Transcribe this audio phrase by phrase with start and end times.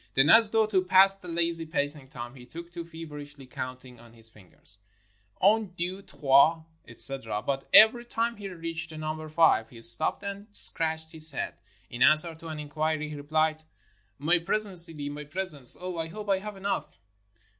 [0.15, 4.13] Then, as though to pass the lazy pacing time, he took to feverishly counting on
[4.13, 4.79] his fingers.
[5.11, 7.39] *' Un, deux, trois," etc.
[7.43, 11.53] But every time he reached the number five, he stopped and scratched his head.
[11.91, 13.65] In an swer to an inquiry, he rephed:—
[14.27, 15.77] "My presents, Sidi, my presents.
[15.79, 16.97] Oh, I hope I have enough!"